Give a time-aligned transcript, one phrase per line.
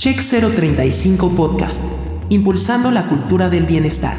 [0.00, 1.84] Check 035 Podcast,
[2.30, 4.16] impulsando la cultura del bienestar.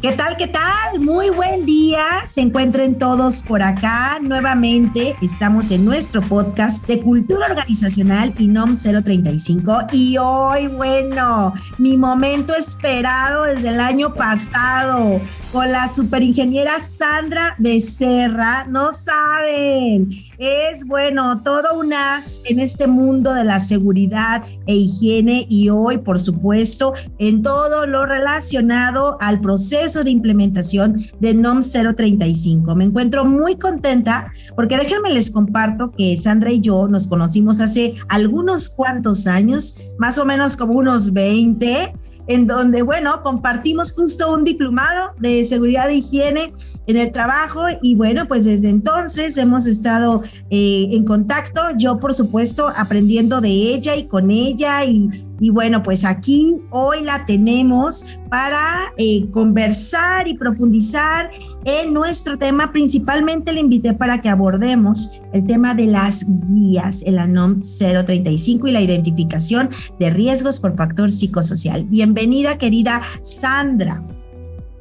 [0.00, 0.38] ¿Qué tal?
[0.38, 1.00] ¿Qué tal?
[1.00, 2.22] Muy buen día.
[2.24, 4.18] Se encuentren todos por acá.
[4.22, 12.56] Nuevamente estamos en nuestro podcast de cultura organizacional INOM 035 y hoy, bueno, mi momento
[12.56, 15.20] esperado desde el año pasado
[15.54, 18.66] con la superingeniera Sandra Becerra.
[18.66, 25.46] No saben, es bueno, todo un as en este mundo de la seguridad e higiene
[25.48, 32.74] y hoy, por supuesto, en todo lo relacionado al proceso de implementación de NOM 035.
[32.74, 37.94] Me encuentro muy contenta porque déjenme les comparto que Sandra y yo nos conocimos hace
[38.08, 41.94] algunos cuantos años, más o menos como unos 20
[42.26, 46.52] en donde, bueno, compartimos justo un diplomado de seguridad e higiene
[46.86, 52.14] en el trabajo y bueno, pues desde entonces hemos estado eh, en contacto, yo por
[52.14, 58.18] supuesto aprendiendo de ella y con ella y, y bueno, pues aquí hoy la tenemos
[58.30, 61.30] para eh, conversar y profundizar
[61.64, 62.70] en nuestro tema.
[62.70, 68.72] Principalmente le invité para que abordemos el tema de las guías, el ANOM 035 y
[68.72, 71.84] la identificación de riesgos por factor psicosocial.
[71.84, 74.02] Bienvenida, querida Sandra.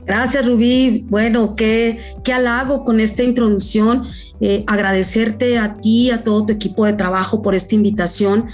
[0.06, 1.06] Gracias, Rubí.
[1.09, 4.04] Bueno, qué, qué halago con esta introducción.
[4.42, 8.48] Eh, agradecerte a ti, a todo tu equipo de trabajo por esta invitación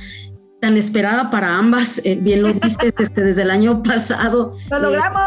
[0.59, 4.55] tan esperada para ambas, eh, bien lo dices este, desde el año pasado.
[4.69, 5.25] ¡Lo eh, logramos!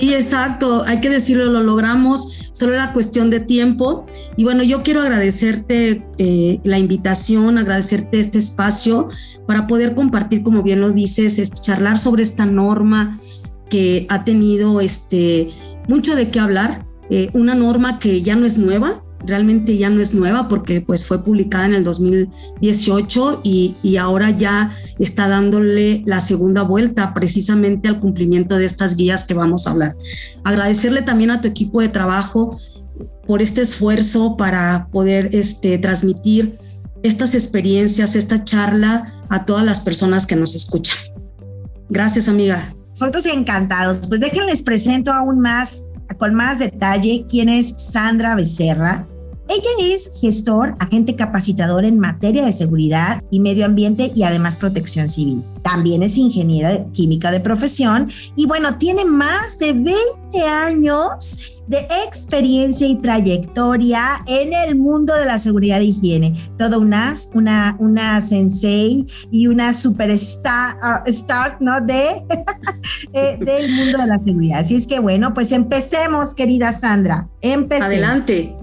[0.00, 4.06] sí, exacto, hay que decirlo, lo logramos, solo era cuestión de tiempo.
[4.36, 6.06] Y bueno, yo quiero agradecerte
[6.64, 9.08] la invitación, agradecerte este espacio
[9.46, 13.18] para poder compartir, como bien lo dices, es charlar sobre esta norma,
[13.70, 15.48] que ha tenido este,
[15.88, 20.00] mucho de qué hablar, eh, una norma que ya no es nueva, realmente ya no
[20.00, 26.02] es nueva porque pues fue publicada en el 2018 y, y, ahora ya está dándole
[26.06, 29.96] la segunda vuelta precisamente al cumplimiento de estas guías que vamos a hablar.
[30.44, 32.58] Agradecerle también a tu equipo de trabajo
[33.26, 36.58] por este esfuerzo para poder este, transmitir
[37.02, 40.96] estas experiencias, esta charla a todas las personas que nos escuchan.
[41.88, 42.74] Gracias, amiga.
[42.90, 44.06] Nosotros encantados.
[44.06, 45.84] Pues déjenles presento aún más,
[46.18, 49.06] con más detalle, quién es Sandra Becerra.
[49.48, 55.08] Ella es gestor, agente capacitador en materia de seguridad y medio ambiente y además protección
[55.08, 55.42] civil.
[55.62, 59.96] También es ingeniera química de profesión y bueno, tiene más de 20
[60.46, 66.34] años de experiencia y trayectoria en el mundo de la seguridad e higiene.
[66.58, 71.80] Todo una, una, una sensei y una superstar uh, ¿no?
[71.80, 72.22] De,
[73.12, 74.60] eh, del mundo de la seguridad.
[74.60, 77.28] Así es que bueno, pues empecemos, querida Sandra.
[77.40, 77.86] Empecemos.
[77.86, 78.57] Adelante.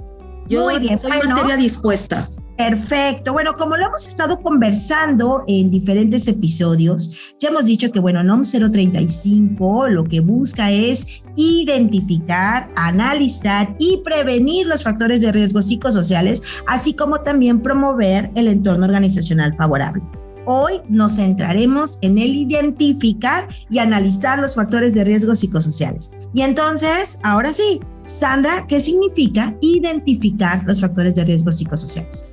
[0.47, 2.29] Yo soy materia dispuesta.
[2.57, 3.33] Perfecto.
[3.33, 8.43] Bueno, como lo hemos estado conversando en diferentes episodios, ya hemos dicho que, bueno, NOM
[8.43, 16.93] 035 lo que busca es identificar, analizar y prevenir los factores de riesgo psicosociales, así
[16.93, 20.01] como también promover el entorno organizacional favorable.
[20.45, 26.11] Hoy nos centraremos en el identificar y analizar los factores de riesgo psicosociales.
[26.33, 32.27] Y entonces, ahora sí, Sandra, ¿qué significa identificar los factores de riesgo psicosociales?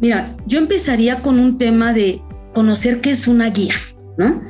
[0.00, 2.20] Mira, yo empezaría con un tema de
[2.54, 3.74] conocer qué es una guía,
[4.16, 4.42] ¿no?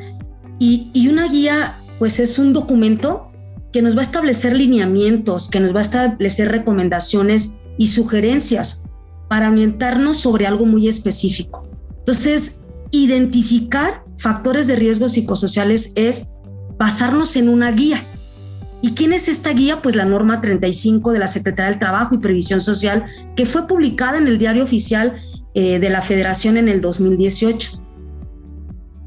[0.59, 3.31] Y, una guía, pues es un documento
[3.73, 8.85] que nos va a establecer lineamientos, que nos va a establecer recomendaciones y sugerencias
[9.29, 11.69] para orientarnos sobre algo muy específico.
[11.99, 16.35] Entonces, identificar factores de riesgo psicosociales es
[16.79, 18.03] basarnos en una guía.
[18.87, 19.83] ¿Y quién es esta guía?
[19.83, 24.17] Pues la norma 35 de la Secretaría del Trabajo y Previsión Social, que fue publicada
[24.17, 25.17] en el Diario Oficial
[25.55, 27.83] eh, de la Federación en el 2018.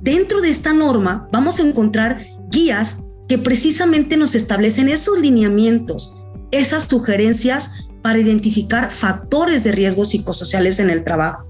[0.02, 6.20] Dentro de esta norma vamos a encontrar guías que precisamente nos establecen esos lineamientos,
[6.52, 11.48] esas sugerencias para identificar factores de riesgo psicosociales en el trabajo.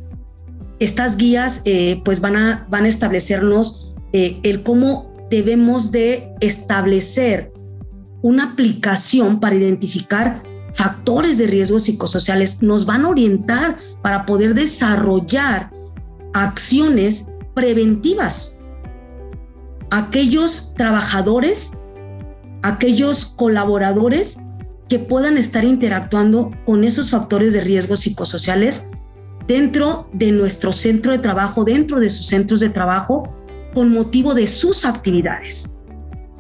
[0.77, 7.53] Estas guías eh, pues van a, van a establecernos eh, el cómo debemos de establecer
[8.21, 10.43] una aplicación para identificar
[10.73, 15.71] factores de riesgo psicosociales nos van a orientar para poder desarrollar
[16.33, 18.61] acciones preventivas.
[19.89, 21.79] Aquellos trabajadores,
[22.61, 24.39] aquellos colaboradores
[24.87, 28.87] que puedan estar interactuando con esos factores de riesgo psicosociales
[29.47, 33.33] dentro de nuestro centro de trabajo, dentro de sus centros de trabajo,
[33.73, 35.78] con motivo de sus actividades.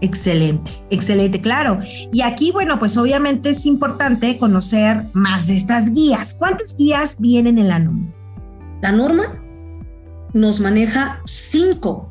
[0.01, 1.79] Excelente, excelente, claro.
[2.13, 6.33] Y aquí, bueno, pues obviamente es importante conocer más de estas guías.
[6.33, 8.07] ¿Cuántas guías vienen en la norma?
[8.81, 9.43] La norma
[10.33, 12.09] nos maneja cinco,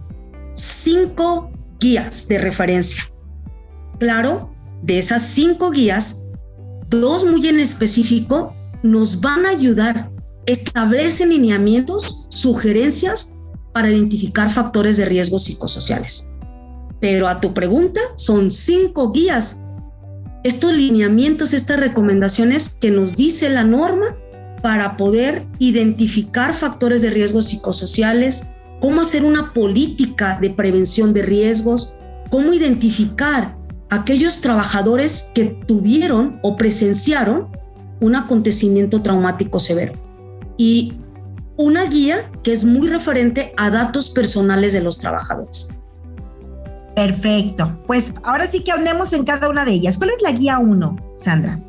[0.55, 1.51] cinco
[1.81, 3.05] guías de referencia.
[3.99, 4.53] Claro,
[4.83, 6.27] de esas cinco guías,
[6.89, 10.11] dos muy en específico nos van a ayudar,
[10.47, 13.39] establecen lineamientos, sugerencias
[13.73, 16.28] para identificar factores de riesgo psicosociales.
[17.01, 19.67] Pero a tu pregunta, son cinco guías.
[20.45, 24.17] Estos lineamientos, estas recomendaciones que nos dice la norma
[24.63, 28.51] para poder identificar factores de riesgo psicosociales,
[28.81, 31.99] cómo hacer una política de prevención de riesgos,
[32.31, 33.57] cómo identificar
[33.91, 37.49] aquellos trabajadores que tuvieron o presenciaron
[38.01, 39.93] un acontecimiento traumático severo.
[40.57, 40.95] Y
[41.57, 45.71] una guía que es muy referente a datos personales de los trabajadores.
[46.99, 47.81] Perfecto.
[47.87, 49.99] Pues ahora sí que andemos en cada una de ellas.
[49.99, 51.63] ¿Cuál es la guía 1, Sandra?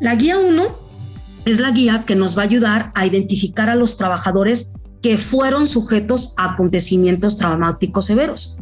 [0.00, 0.64] La guía 1
[1.46, 5.66] es la guía que nos va a ayudar a identificar a los trabajadores que fueron
[5.66, 8.58] sujetos a acontecimientos traumáticos severos.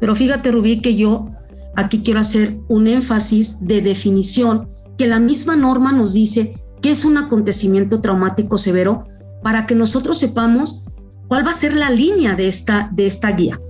[0.00, 1.28] Pero fíjate, Rubí, que yo
[1.76, 7.04] aquí quiero hacer un énfasis de definición que la misma norma nos dice que es
[7.04, 9.04] un acontecimiento traumático severo
[9.42, 10.86] para que nosotros sepamos
[11.28, 13.60] cuál va a ser la línea de esta, de esta guía.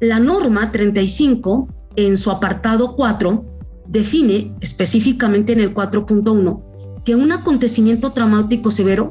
[0.00, 3.44] La norma 35, en su apartado 4,
[3.88, 9.10] define específicamente en el 4.1 que un acontecimiento traumático severo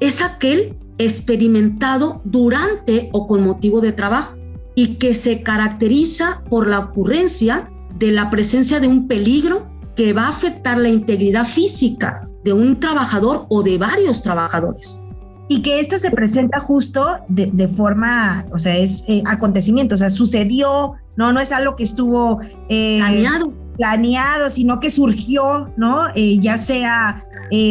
[0.00, 4.34] es aquel experimentado durante o con motivo de trabajo
[4.74, 10.24] y que se caracteriza por la ocurrencia de la presencia de un peligro que va
[10.24, 15.05] a afectar la integridad física de un trabajador o de varios trabajadores.
[15.48, 20.10] Y que esto se presenta justo de, forma, o sea, es eh, acontecimiento, o sea,
[20.10, 23.52] sucedió, no, no es algo que estuvo eh, planeado.
[23.76, 26.08] planeado, sino que surgió, ¿no?
[26.14, 27.22] Eh, ya sea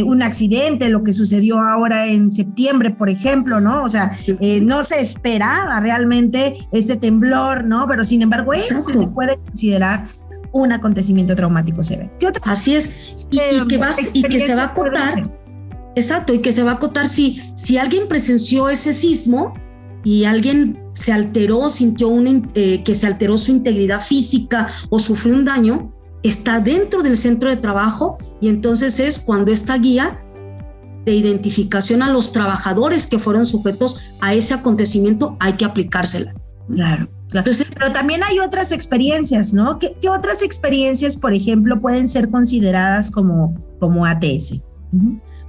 [0.05, 3.83] un accidente, lo que sucedió ahora en septiembre, por ejemplo, ¿no?
[3.83, 4.13] O sea,
[4.61, 7.85] no se esperaba realmente este temblor, ¿no?
[7.85, 10.07] Pero sin embargo, eso se puede considerar
[10.53, 12.09] un acontecimiento traumático severo.
[12.43, 13.37] Así es, y,
[13.67, 13.79] que,
[14.13, 15.29] y que se va a acotar,
[15.95, 19.53] exacto, y que se va a acotar si, si alguien presenció ese sismo
[20.03, 25.33] y alguien se alteró, sintió un, eh, que se alteró su integridad física o sufrió
[25.33, 25.93] un daño,
[26.23, 30.21] está dentro del centro de trabajo y entonces es cuando esta guía
[31.05, 36.33] de identificación a los trabajadores que fueron sujetos a ese acontecimiento hay que aplicársela.
[36.67, 37.09] Claro.
[37.31, 39.77] Entonces, pero también hay otras experiencias, ¿no?
[39.77, 44.61] ¿Qué, otras experiencias, por ejemplo, pueden ser consideradas como, como ATS?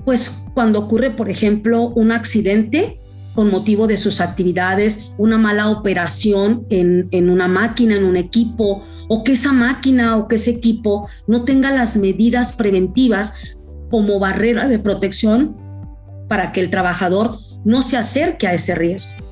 [0.07, 3.01] Pues cuando ocurre, por ejemplo, un accidente
[3.35, 9.25] con motivo de sus actividades, una mala operación en, una máquina, en un equipo, o
[9.25, 13.57] que esa máquina o que ese equipo no tenga las medidas preventivas
[13.91, 15.57] como barrera de protección
[16.29, 19.25] para que el trabajador no se acerque a ese riesgo.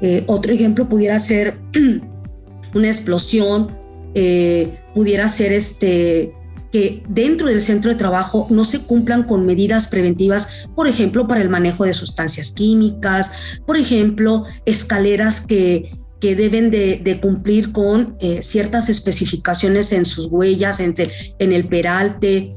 [0.00, 1.58] Eh, otro ejemplo pudiera ser
[2.74, 3.76] una explosión,
[4.14, 6.32] eh, pudiera ser este,
[6.74, 11.40] que dentro del centro de trabajo no se cumplan con medidas preventivas, por ejemplo, para
[11.40, 13.30] el manejo de sustancias químicas,
[13.64, 20.80] por ejemplo, escaleras que, que deben de, cumplir con eh, ciertas especificaciones en sus huellas,
[20.80, 20.94] en,
[21.38, 22.52] en el peralte,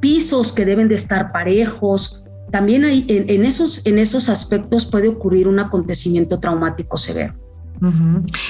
[0.00, 5.46] pisos que deben de estar parejos, también hay, en, esos, en esos aspectos puede ocurrir
[5.46, 7.36] un acontecimiento traumático severo.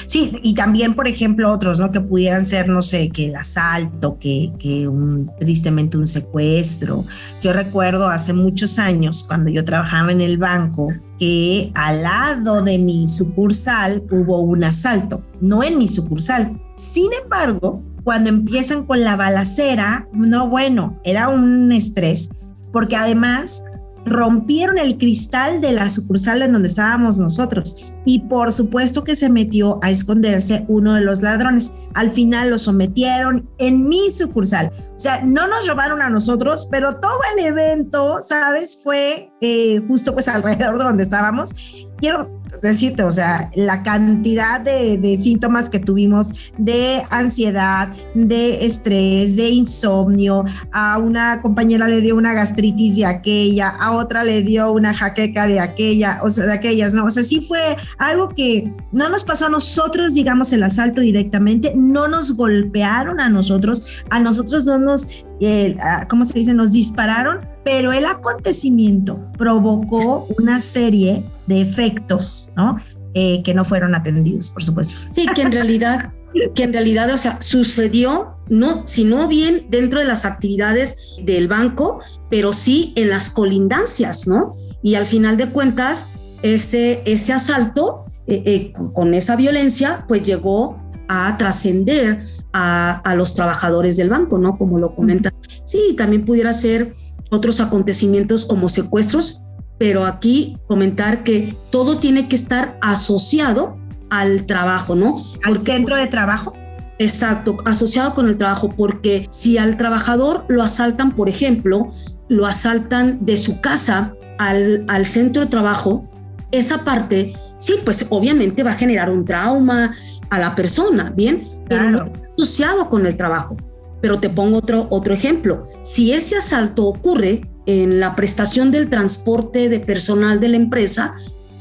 [0.06, 1.90] Sí, y también, por ejemplo, otros, ¿no?
[1.90, 7.04] Que pudieran ser, no sé, que el asalto, que, que un, tristemente un secuestro.
[7.40, 12.78] Yo recuerdo hace muchos años, cuando yo trabajaba en el banco, que al lado de
[12.78, 16.60] mi sucursal hubo un asalto, no en mi sucursal.
[16.76, 22.28] Sin embargo, cuando empiezan con la balacera, no, bueno, era un estrés,
[22.72, 23.62] porque además
[24.04, 29.28] rompieron el cristal de la sucursal en donde estábamos nosotros y por supuesto que se
[29.28, 31.72] metió a esconderse uno de los ladrones.
[31.94, 34.72] Al final lo sometieron en mi sucursal.
[34.96, 38.78] O sea, no nos robaron a nosotros, pero todo el evento, ¿sabes?
[38.82, 41.54] Fue eh, justo pues alrededor de donde estábamos.
[41.98, 49.48] Quiero decirte, o sea, la cantidad de, síntomas que tuvimos de ansiedad, de estrés, de
[49.50, 50.44] insomnio.
[50.72, 55.46] A una compañera le dio una gastritis de aquella, a otra le dio una jaqueca
[55.46, 57.04] de aquella, o sea, de aquellas, ¿no?
[57.04, 61.72] O sea, sí fue algo que no nos pasó a nosotros, digamos, el asalto directamente,
[61.76, 65.76] no nos golpearon a nosotros, a nosotros no nos, eh,
[66.08, 66.54] ¿cómo se dice?
[66.54, 72.76] Nos dispararon, pero el acontecimiento provocó una serie de efectos, ¿no?
[73.14, 74.98] Eh, que no fueron atendidos, por supuesto.
[75.14, 76.12] Sí, que en realidad
[76.54, 82.02] que en realidad, o sea, sucedió, no, sino bien dentro de las actividades del banco,
[82.30, 84.56] pero sí en las colindancias, ¿no?
[84.82, 90.80] Y al final de cuentas, ese, ese asalto eh, eh, con esa violencia, pues llegó
[91.08, 94.56] a trascender a, a, los trabajadores del banco, ¿no?
[94.56, 95.34] Como lo comentan.
[95.64, 96.94] Sí, también pudiera ser
[97.32, 99.42] otros acontecimientos como secuestros,
[99.78, 103.76] pero aquí comentar que todo tiene que estar asociado
[104.10, 105.16] al trabajo, ¿no?
[105.44, 106.52] Al centro de trabajo.
[106.98, 111.90] Exacto, asociado con el trabajo, porque si al trabajador lo asaltan, por ejemplo,
[112.28, 116.08] lo asaltan de su casa al, al centro de trabajo,
[116.52, 119.94] esa parte, sí, pues obviamente va a generar un trauma
[120.30, 121.48] a la persona, ¿bien?
[121.68, 123.56] Pero no asociado con el trabajo.
[124.02, 125.64] Pero te pongo otro, otro ejemplo.
[125.80, 131.14] Si ese asalto ocurre en la prestación del transporte de personal de la empresa,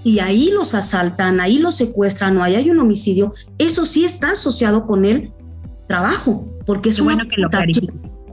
[0.04, 4.32] y ahí los asaltan, ahí los secuestran o ahí hay un homicidio, eso sí está
[4.32, 5.32] asociado con el
[5.88, 7.50] trabajo, porque es bueno que lo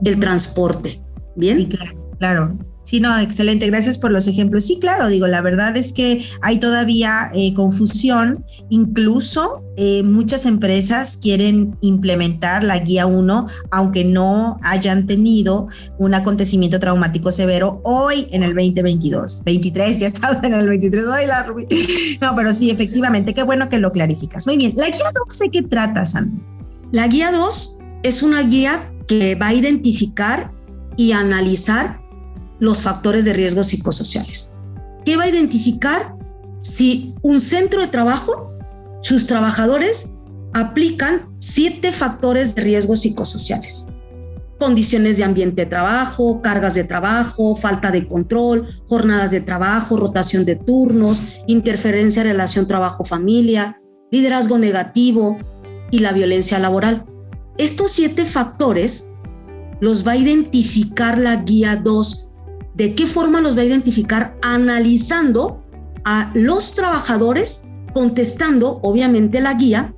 [0.03, 1.01] el transporte.
[1.35, 1.57] Bien.
[1.57, 1.77] Sí,
[2.17, 2.57] claro.
[2.89, 3.67] Sí, no, excelente.
[3.67, 4.65] Gracias por los ejemplos.
[4.65, 8.43] Sí, claro, digo, la verdad es que hay todavía eh, confusión.
[8.69, 15.67] Incluso eh, muchas empresas quieren implementar la guía 1, aunque no hayan tenido
[15.99, 19.43] un acontecimiento traumático severo hoy en el 2022.
[19.45, 21.05] 23, ya estamos en el 23.
[21.05, 21.45] Hoy la
[22.21, 24.47] No, pero sí, efectivamente, qué bueno que lo clarificas.
[24.47, 24.73] Muy bien.
[24.75, 26.41] La guía 2, ¿de qué trata, Sam?
[26.91, 30.49] La guía 2 es una guía que va a identificar
[30.97, 32.08] y analizar
[32.59, 34.53] los factores de riesgo psicosociales.
[35.05, 36.15] ¿Qué va a identificar
[36.59, 38.53] si un centro de trabajo,
[39.01, 40.17] sus trabajadores
[40.53, 43.87] aplican siete factores de riesgo psicosociales?
[44.59, 50.43] Condiciones de ambiente de trabajo, cargas de trabajo, falta de control, jornadas de trabajo, rotación
[50.43, 53.79] de turnos, interferencia en relación trabajo-familia,
[54.11, 55.37] liderazgo negativo
[55.91, 57.05] y la violencia laboral.
[57.57, 59.13] Estos siete factores
[59.79, 62.28] los va a identificar la guía 2
[62.79, 64.37] ¿De qué forma los va a identificar?
[64.41, 65.65] Analizando
[66.05, 69.93] a los trabajadores, contestando, obviamente, la guía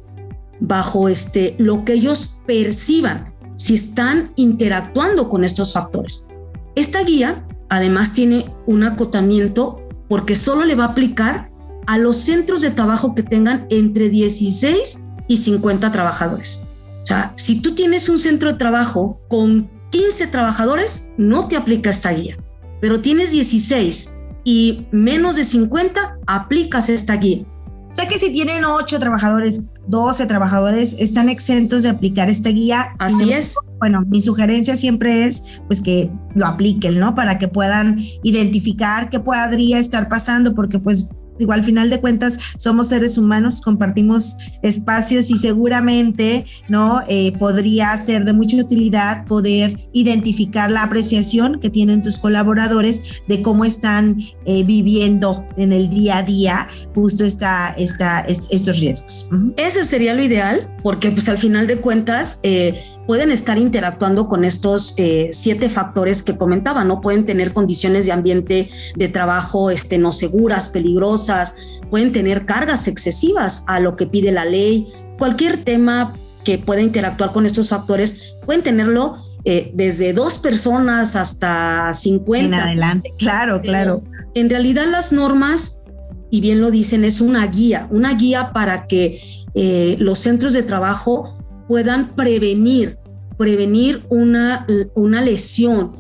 [0.60, 6.28] bajo este, lo que ellos perciban, si están interactuando con estos factores.
[6.74, 11.52] Esta guía, además, tiene un acotamiento porque solo le va a aplicar
[11.86, 16.66] a los centros de trabajo que tengan entre 16 y 50 trabajadores.
[17.04, 21.92] O sea, si tú tienes un centro de trabajo con 15 trabajadores, no te aplica
[21.92, 22.38] esta guía
[22.82, 27.46] pero tienes 16 y menos de 50, aplicas esta guía.
[27.90, 32.94] O sea que si tienen 8 trabajadores, 12 trabajadores, están exentos de aplicar esta guía.
[33.00, 33.56] Así es.
[33.80, 37.16] Bueno, mi sugerencia siempre es pues que lo apliquen, ¿no?
[37.16, 41.10] Para que puedan identificar qué podría estar pasando, porque pues
[41.42, 47.02] Igual, al final de cuentas, somos seres humanos, compartimos espacios y seguramente, ¿no?
[47.08, 53.42] Eh, podría ser de mucha utilidad poder identificar la apreciación que tienen tus colaboradores de
[53.42, 59.30] cómo están eh, viviendo en el día a día justo esta, esta, estos riesgos.
[59.58, 64.46] Eso sería lo ideal, porque pues al final de cuentas, eh, pueden estar interactuando con
[64.46, 67.02] estos eh, siete factores que comentaba, ¿no?
[67.02, 71.56] Pueden tener condiciones de ambiente de trabajo este, no seguras, peligrosas,
[71.90, 74.88] pueden tener cargas excesivas a lo que pide la ley,
[75.20, 76.14] cualquier tema
[76.46, 82.46] que pueda interactuar con estos factores, pueden tenerlo eh, desde dos personas hasta 50.
[82.46, 84.04] En adelante, claro, claro.
[84.36, 85.84] En realidad las normas,
[86.30, 89.22] y bien lo dicen, es una guía, una guía para que
[89.54, 91.36] eh, los centros de trabajo
[91.72, 92.98] puedan prevenir,
[93.42, 95.94] prevenir una, una lesión,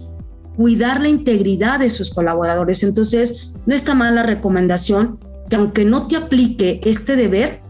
[0.55, 2.83] cuidar la integridad de sus colaboradores.
[2.83, 5.17] Entonces, no está mal la recomendación
[5.49, 7.61] que aunque no te aplique este deber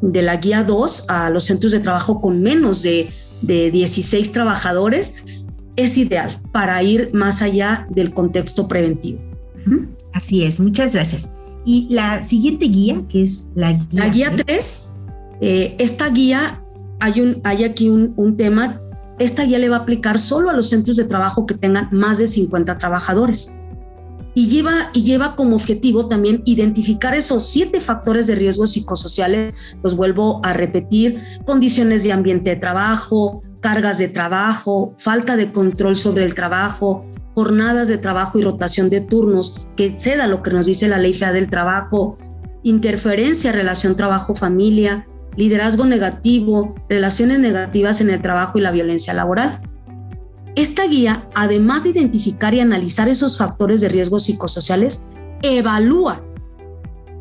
[0.00, 3.10] de la guía 2 a los centros de trabajo con menos de,
[3.42, 5.24] de 16 trabajadores,
[5.74, 9.18] es ideal para ir más allá del contexto preventivo.
[10.12, 11.32] Así es, muchas gracias.
[11.64, 13.88] Y la siguiente guía, que es la guía...
[13.90, 14.92] La guía 3,
[15.40, 16.62] eh, esta guía
[17.00, 18.80] hay, un, hay aquí un, un tema,
[19.18, 22.18] esta guía le va a aplicar solo a los centros de trabajo que tengan más
[22.18, 23.60] de 50 trabajadores.
[24.34, 29.96] Y lleva, y lleva como objetivo también identificar esos siete factores de riesgo psicosociales, los
[29.96, 36.26] vuelvo a repetir, condiciones de ambiente de trabajo, cargas de trabajo, falta de control sobre
[36.26, 40.86] el trabajo, jornadas de trabajo y rotación de turnos, que exceda lo que nos dice
[40.86, 42.18] la ley fea del trabajo,
[42.62, 49.60] interferencia, relación trabajo-familia, liderazgo negativo, relaciones negativas en el trabajo y la violencia laboral.
[50.54, 55.08] Esta guía, además de identificar y analizar esos factores de riesgo psicosociales,
[55.42, 56.22] evalúa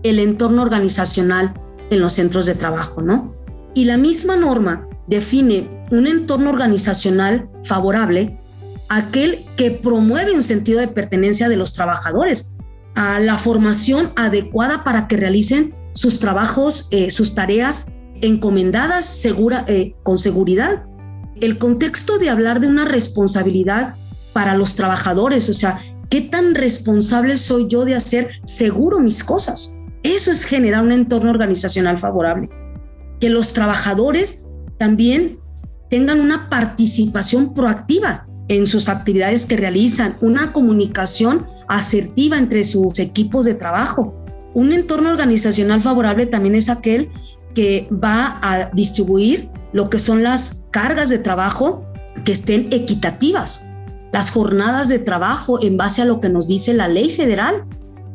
[0.04, 1.54] el entorno organizacional
[1.90, 3.36] en los centros de trabajo, ¿no?
[3.74, 8.40] Y la misma norma define un entorno organizacional favorable,
[8.88, 12.56] aquel que promueve un sentido de pertenencia de los trabajadores,
[12.96, 19.96] a la formación adecuada para que realicen sus trabajos, eh, sus tareas encomendadas segura, eh,
[20.04, 20.84] con seguridad.
[21.40, 23.96] El contexto de hablar de una responsabilidad
[24.34, 29.80] para los trabajadores, o sea, ¿qué tan responsable soy yo de hacer seguro mis cosas?
[30.04, 32.50] Eso es generar un entorno organizacional favorable.
[33.20, 34.46] Que los trabajadores
[34.78, 35.40] también
[35.90, 43.46] tengan una participación proactiva en sus actividades que realizan, una comunicación asertiva entre sus equipos
[43.46, 44.14] de trabajo.
[44.54, 47.10] Un entorno organizacional favorable también es aquel
[47.56, 51.84] que va a distribuir lo que son las cargas de trabajo
[52.24, 53.74] que estén equitativas,
[54.14, 57.66] las jornadas de trabajo en base a lo que nos dice la ley federal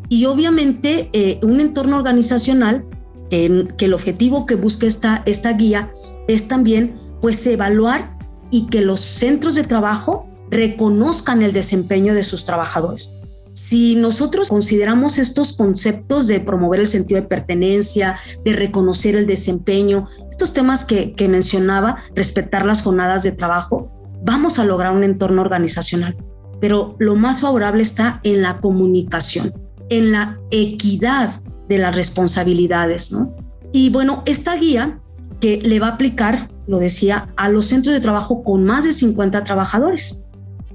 [0.08, 2.84] y obviamente eh, un entorno organizacional
[3.30, 5.90] en que el objetivo que busca esta, esta guía
[6.28, 8.16] es también pues evaluar
[8.50, 13.16] y que los centros de trabajo reconozcan el desempeño de sus trabajadores.
[13.54, 20.08] Si nosotros consideramos estos conceptos de promover el sentido de pertenencia, de reconocer el desempeño,
[20.28, 23.90] estos temas que, mencionaba, respetar las jornadas de trabajo,
[24.24, 26.16] vamos a lograr un entorno organizacional.
[26.60, 29.54] Pero lo más favorable está en la comunicación,
[29.88, 31.32] en la equidad
[31.68, 33.34] de las responsabilidades, ¿no?
[33.72, 35.00] Y bueno, esta guía
[35.40, 38.92] que le va a aplicar, lo decía, a los centros de trabajo con más de
[38.92, 40.26] 50 trabajadores.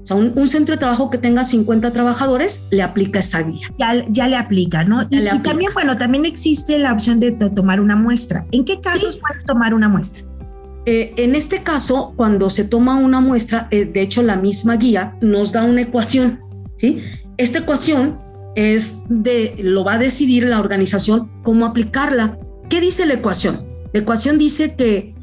[0.06, 3.68] O sea, un, centro de trabajo que tenga 50 trabajadores le aplica esta guía.
[3.76, 5.02] Ya, ya le aplica, ¿no?
[5.10, 8.46] Y, también, bueno, también existe la opción de tomar una muestra.
[8.52, 10.24] ¿En qué casos puedes tomar una muestra?
[10.84, 15.16] Eh, en este caso, cuando se toma una muestra, eh, de hecho la misma guía
[15.20, 16.38] nos da una ecuación,
[16.78, 17.00] ¿sí?
[17.36, 18.20] Esta ecuación
[18.54, 22.38] es de, lo va a decidir la organización cómo aplicarla.
[22.70, 23.66] ¿Qué dice la ecuación?
[23.92, 25.15] La ecuación dice que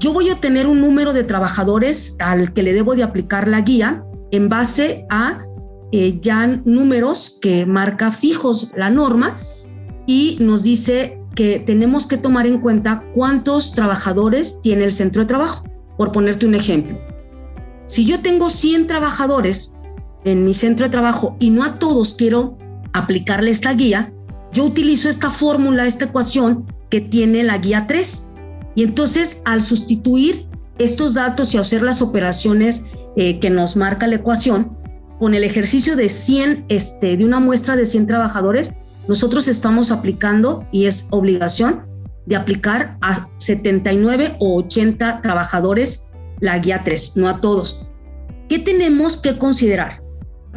[0.00, 3.60] yo voy a tener un número de trabajadores al que le debo de aplicar la
[3.60, 5.44] guía en base a
[5.92, 9.36] eh, ya números que marca fijos la norma
[10.06, 15.28] y nos dice que tenemos que tomar en cuenta cuántos trabajadores tiene el centro de
[15.28, 15.64] trabajo.
[15.98, 16.98] Por ponerte un ejemplo,
[17.84, 19.74] si yo tengo 100 trabajadores
[20.24, 22.56] en mi centro de trabajo y no a todos quiero
[22.94, 24.12] aplicarle esta guía,
[24.50, 28.29] yo utilizo esta fórmula, esta ecuación que tiene la guía 3
[28.74, 30.46] y entonces, al sustituir
[30.78, 34.76] estos datos y hacer las operaciones eh, que nos marca la ecuación,
[35.18, 38.74] con el ejercicio de 100, este, de una muestra de 100 trabajadores,
[39.06, 41.82] nosotros estamos aplicando, y es obligación,
[42.24, 47.86] de aplicar a 79 o 80 trabajadores la guía 3, no a todos.
[48.48, 50.02] ¿Qué tenemos que considerar?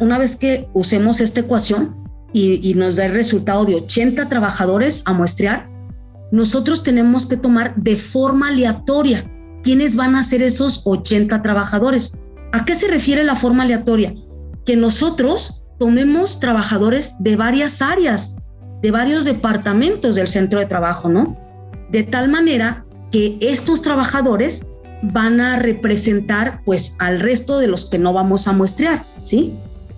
[0.00, 1.96] Una vez que usemos esta ecuación
[2.32, 5.68] y, y nos da el resultado de 80 trabajadores a muestrear,
[6.34, 9.30] nosotros tenemos que tomar de forma aleatoria
[9.62, 12.20] quiénes van a ser esos 80 trabajadores.
[12.52, 14.16] ¿A qué se refiere la forma aleatoria?
[14.66, 18.36] Que nosotros tomemos trabajadores de varias áreas,
[18.82, 21.38] de varios departamentos del centro de trabajo, ¿no?
[21.92, 27.98] De tal manera que estos trabajadores van a representar pues al resto de los que
[27.98, 29.54] no vamos a muestrear, ¿sí?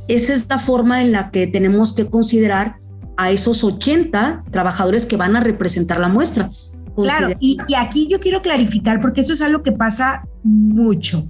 [0.07, 2.77] Esa es la forma en la que tenemos que considerar
[3.17, 6.51] a esos 80 trabajadores que van a representar la muestra.
[6.95, 11.27] Claro, y, aquí yo quiero clarificar porque eso es algo que pasa mucho.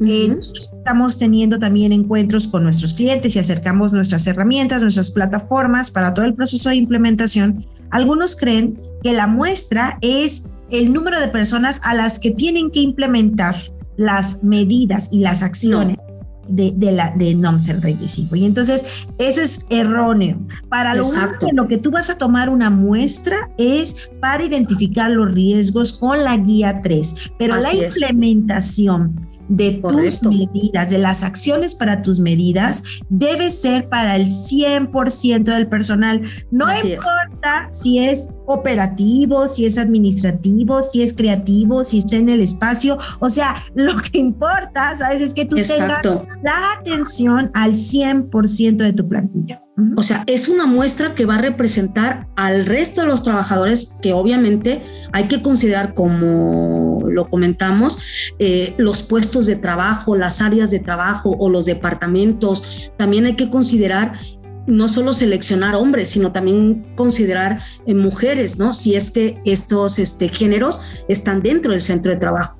[0.00, 5.90] Eh, nosotros estamos teniendo también encuentros con nuestros clientes y acercamos nuestras herramientas, nuestras plataformas
[5.90, 7.66] para todo el proceso de implementación.
[7.90, 12.80] Algunos creen que la muestra es el número de personas a las que tienen que
[12.80, 13.56] implementar
[13.96, 15.96] las medidas y las acciones
[16.48, 18.36] de, la, de NOM 035.
[18.36, 18.84] Y entonces
[19.18, 20.38] eso es erróneo.
[20.68, 25.32] Para lo único lo que tú vas a tomar una muestra es para identificar los
[25.32, 32.02] riesgos con la guía 3, pero la implementación de tus medidas, de las acciones para
[32.02, 36.22] tus medidas, debe ser para el 100% del personal.
[36.50, 42.40] No importa si es operativo, si es administrativo, si es creativo, si está en el
[42.40, 42.98] espacio.
[43.20, 45.20] O sea, lo que importa, ¿sabes?
[45.20, 46.04] Es que tú tengas
[46.42, 49.62] la atención al 100% de tu plantilla.
[49.96, 54.12] O sea, es una muestra que va a representar al resto de los trabajadores que
[54.12, 60.80] obviamente hay que considerar como lo comentamos, eh, los puestos de trabajo, las áreas de
[60.80, 62.92] trabajo o los departamentos.
[62.96, 64.14] También hay que considerar
[64.66, 68.72] no solo seleccionar hombres, sino también considerar eh, mujeres, ¿no?
[68.72, 72.58] Si es que estos este, géneros están dentro del centro de trabajo.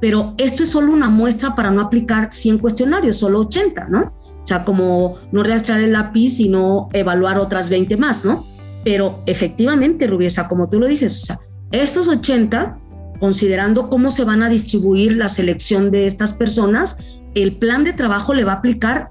[0.00, 4.12] Pero esto es solo una muestra para no aplicar 100 cuestionarios, solo 80, ¿no?
[4.44, 8.46] O sea, como no rastrear el lápiz, sino evaluar otras 20 más, ¿no?
[8.84, 11.38] Pero efectivamente, Rubiesa, como tú lo dices, o sea,
[11.72, 12.78] estos 80
[13.20, 16.98] considerando cómo se van a distribuir la selección de estas personas,
[17.34, 19.10] el plan de trabajo le va a aplicar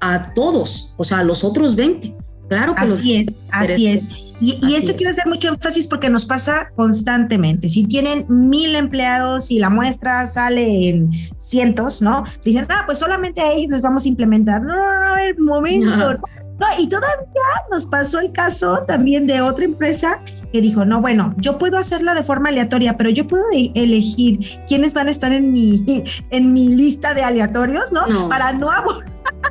[0.00, 2.14] a todos, o sea, a los otros 20.
[2.54, 4.08] Claro que así es, así es.
[4.40, 7.68] Y, esto quiero hacer mucho énfasis porque nos pasa constantemente.
[7.68, 12.24] Si tienen mil empleados y la muestra sale en cientos, ¿no?
[12.42, 14.60] Dicen, ah, pues solamente a ellos les vamos a implementar.
[14.60, 16.18] No, no, no, el momento.
[16.58, 17.16] No, y todavía
[17.70, 20.20] nos pasó el caso también de otra empresa
[20.52, 24.38] que dijo, no, bueno, yo puedo hacerla de forma aleatoria, pero yo puedo e-, elegir
[24.68, 28.28] quiénes van a estar en mi, en mi lista de aleatorios, ¿no?
[28.28, 28.70] Para no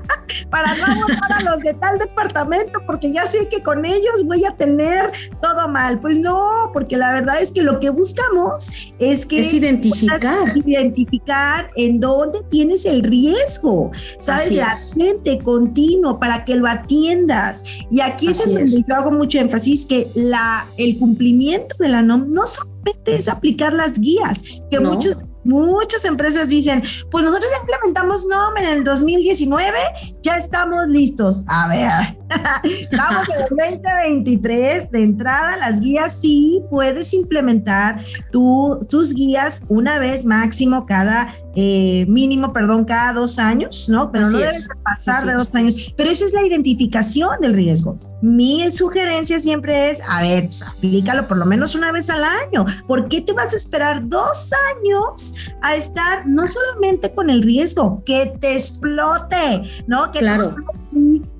[0.49, 4.45] para no abonar a los de tal departamento, porque ya sé que con ellos voy
[4.45, 5.99] a tener todo mal.
[5.99, 11.69] Pues no, porque la verdad es que lo que buscamos es que es identificar, identificar
[11.75, 17.63] en dónde tienes el riesgo, sabes, la gente continuo para que lo atiendas.
[17.89, 22.31] Y aquí es donde yo hago mucho énfasis que la el cumplimiento de la NOM
[22.31, 28.25] no solamente es aplicar las guías, que muchos Muchas empresas dicen, pues nosotros ya implementamos
[28.25, 29.77] NOM en el 2019,
[30.21, 31.43] ya estamos listos.
[31.47, 32.17] A ver,
[32.63, 40.25] estamos en el 2023, de entrada las guías sí puedes implementar tus guías una vez
[40.25, 44.11] máximo cada eh, mínimo, perdón, cada dos años, ¿no?
[44.11, 45.93] Pero no debe pasar de dos años.
[45.95, 47.99] Pero esa es la identificación del riesgo.
[48.21, 52.65] Mi sugerencia siempre es, a ver, pues aplícalo por lo menos una vez al año.
[52.87, 58.01] ¿Por qué te vas a esperar dos años a estar no solamente con el riesgo,
[58.05, 60.11] que te explote, ¿no?
[60.11, 60.55] Que claro.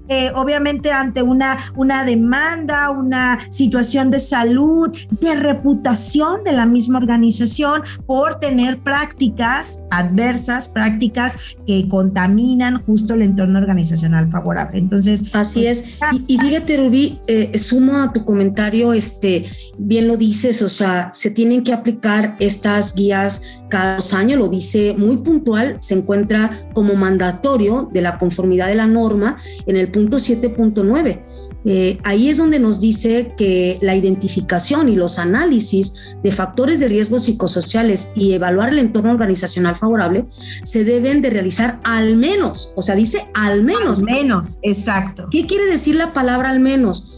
[0.10, 4.90] Eh, obviamente ante una, una demanda, una situación de salud,
[5.22, 13.22] de reputación de la misma organización por tener prácticas adversas, prácticas que contaminan justo el
[13.22, 14.80] entorno organizacional favorable.
[14.80, 15.98] Entonces, así pues, es.
[16.28, 19.46] Y, fíjate, Rubí, eh, sumo a tu comentario, este,
[19.78, 24.50] bien lo dices, o sea, se tienen que aplicar estas guías cada dos años, lo
[24.50, 29.90] dice muy puntual, se encuentra como mandatorio de la conformidad de la norma en el
[29.94, 31.22] punto 7.9.
[31.66, 36.90] Eh, ahí es donde nos dice que la identificación y los análisis de factores de
[36.90, 40.26] riesgo psicosociales y evaluar el entorno organizacional favorable
[40.64, 44.00] se deben de realizar al menos, o sea, dice al menos.
[44.00, 45.28] Al menos, exacto.
[45.32, 47.13] ¿Qué quiere decir la palabra al menos?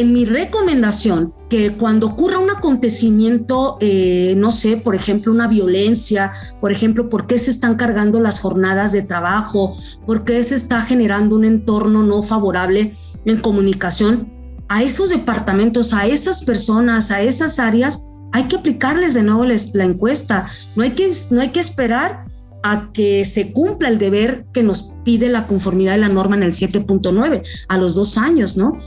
[0.00, 6.32] En mi recomendación que cuando ocurra un acontecimiento, eh, no sé, por ejemplo, una violencia,
[6.60, 10.82] por ejemplo, por qué se están cargando las jornadas de trabajo, por qué se está
[10.82, 14.32] generando un entorno no favorable en comunicación,
[14.68, 19.84] a esos departamentos, a esas personas, a esas áreas, hay que aplicarles de nuevo la
[19.84, 20.46] encuesta.
[20.76, 22.26] No hay que, no hay que esperar
[22.62, 26.42] a que se cumpla el deber que nos pide la conformidad de la norma en
[26.42, 28.78] el 7.9 a los dos años, ¿no?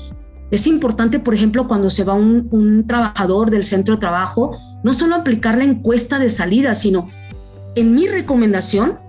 [0.51, 5.15] Es importante, por ejemplo, cuando se va un, trabajador del centro de trabajo, no solo
[5.15, 7.09] aplicar la encuesta de salida, sino
[7.75, 8.99] en mi recomendación,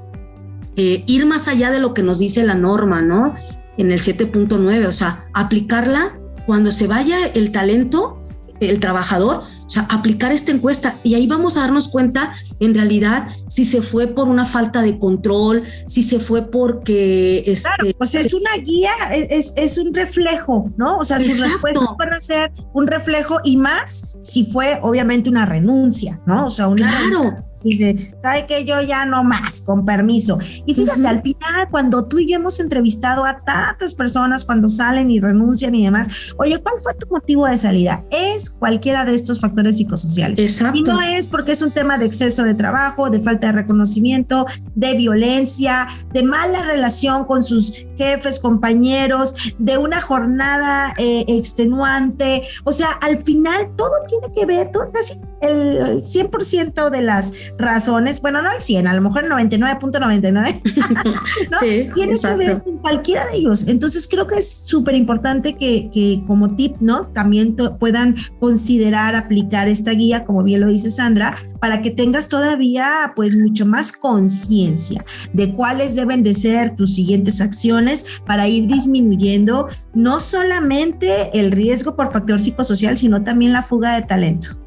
[0.77, 3.35] eh, ir más allá de lo que nos dice la norma, ¿no?
[3.77, 8.22] En el 7.9, o sea, aplicarla cuando se vaya el talento,
[8.71, 13.29] el trabajador, o sea, aplicar esta encuesta y ahí vamos a darnos cuenta en realidad
[13.49, 17.45] si se fue por una falta de control, si se fue porque...
[17.47, 20.99] Este, claro, pues es una guía, es, es un reflejo, ¿no?
[20.99, 25.47] O sea, sus respuestas van a ser un reflejo y más si fue obviamente una
[25.47, 26.47] renuncia, ¿no?
[26.47, 26.89] O sea, una...
[26.89, 30.39] Claro dice, ¿sabe que Yo ya no más, con permiso.
[30.67, 35.11] Y fíjate, al final, cuando tú y yo hemos entrevistado a tantas personas cuando salen
[35.11, 38.05] y renuncian y demás, oye, ¿cuál fue tu motivo de salida?
[38.11, 40.39] Es cualquiera de estos factores psicosociales.
[40.39, 40.79] Exacto.
[40.79, 44.47] Y no es porque es un tema de exceso de trabajo, de falta de reconocimiento,
[44.75, 52.43] de violencia, de mala relación con sus jefes, compañeros, de una jornada eh, extenuante.
[52.65, 58.21] O sea, al final todo tiene que ver, todo, casi el 100% de las razones,
[58.23, 60.31] bueno, no el 100, a lo mejor 99.99,
[61.51, 61.59] ¿no?
[61.61, 63.69] Sí, tiene que ver con cualquiera de ellos.
[63.69, 67.09] Entonces creo que es súper importante que, que, como tip, ¿no?
[67.09, 73.13] También puedan considerar aplicar esta guía, como bien lo dice Sandra, para que tengas todavía
[73.15, 79.69] pues mucho más conciencia de cuáles deben de ser tus siguientes acciones para ir disminuyendo
[79.95, 84.62] no solamente el riesgo por factor psicosocial, sino también la fuga de talento.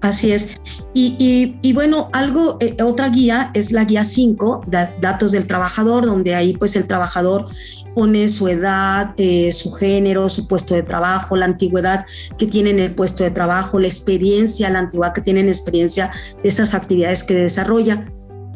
[0.00, 0.60] Así es.
[0.94, 4.62] Y, bueno, algo, eh, otra guía es la guía 5,
[5.00, 7.48] datos del trabajador, donde ahí pues el trabajador
[7.94, 12.06] pone su edad, eh, su género, su puesto de trabajo, la antigüedad
[12.38, 16.12] que tiene en el puesto de trabajo, la experiencia, la antigüedad que tiene en experiencia
[16.42, 18.06] de esas actividades que desarrolla.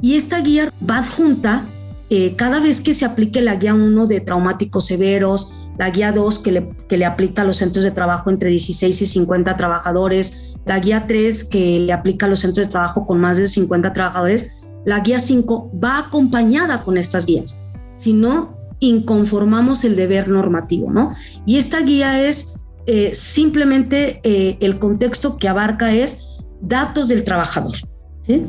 [0.02, 1.64] Y esta guía va adjunta
[2.10, 6.40] eh, cada vez que se aplique la guía 1 de traumáticos severos, la guía 2
[6.40, 10.49] que le, que le aplica a los centros de trabajo entre 16 y 50 trabajadores,
[10.66, 13.92] la guía 3 que le aplica a los centros de trabajo con más de 50
[13.92, 17.64] trabajadores, la guía 5 va acompañada con estas guías.
[17.96, 21.12] Si no, inconformamos el deber normativo, ¿no?
[21.46, 27.76] Y esta guía es eh, simplemente eh, el contexto que abarca es datos del trabajador,
[28.22, 28.46] ¿sí?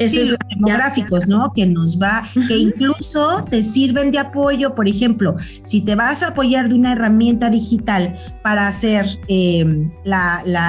[0.00, 1.52] Sí, los demográficos, ¿no?
[1.54, 6.28] Que nos va, que incluso te sirven de apoyo, por ejemplo, si te vas a
[6.28, 9.90] apoyar de una herramienta digital para hacer em,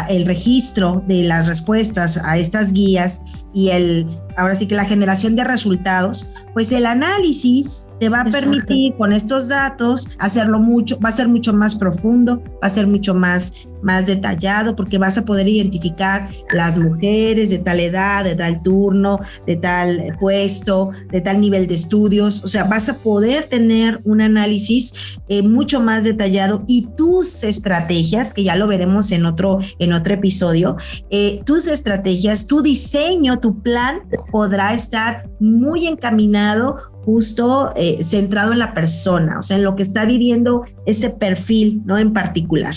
[0.09, 3.21] el registro de las respuestas a estas guías
[3.55, 8.25] y el, ahora sí que la generación de resultados, pues el análisis te va a
[8.25, 12.85] permitir con estos datos hacerlo mucho, va a ser mucho más profundo, va a ser
[12.85, 18.35] mucho más, más detallado, porque vas a poder identificar las mujeres de tal edad, de
[18.35, 23.45] tal turno, de tal puesto, de tal nivel de estudios, o sea, vas a poder
[23.45, 29.25] tener un análisis eh, mucho más detallado y tus estrategias, que ya lo veremos en
[29.25, 30.75] otro, en otro episodio,
[31.09, 38.57] eh, tus estrategias, tu diseño, tu plan podrá estar muy encaminado justo eh, centrado en
[38.57, 41.99] la persona, o sea, en lo que está viviendo ese perfil, ¿no?
[41.99, 42.73] En particular.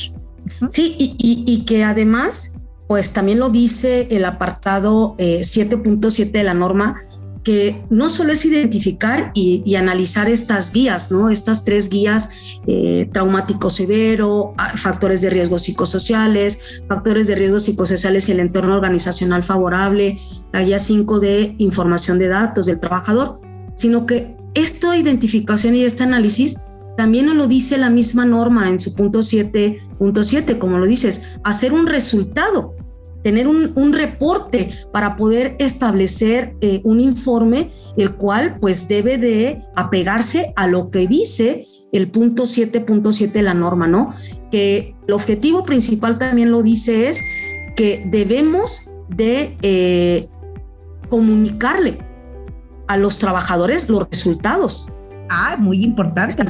[0.70, 6.96] Sí, y, que además, pues también lo dice el apartado 7.7 eh, de la norma,
[7.48, 11.30] que no solo es identificar y, analizar estas guías, ¿no?
[11.30, 12.30] Estas tres guías,
[12.66, 19.44] eh, traumático severo, factores de riesgo psicosociales, factores de riesgo psicosociales y el entorno organizacional
[19.44, 20.18] favorable,
[20.52, 23.40] la guía 5 de información de datos del trabajador,
[23.74, 26.66] sino que esta identificación y este análisis
[26.98, 31.72] también nos lo dice la misma norma en su punto 7.7, como lo dices, hacer
[31.72, 32.74] un resultado
[33.22, 40.52] tener un, reporte para poder establecer eh, un informe, el cual pues debe de apegarse
[40.56, 44.14] a lo que dice el punto 7.7 de la norma, ¿no?
[44.50, 47.20] Que el objetivo principal también lo dice es
[47.76, 50.28] que debemos de eh,
[51.08, 51.98] comunicarle
[52.86, 54.92] a los trabajadores los resultados.
[55.28, 56.42] Ah, muy importante.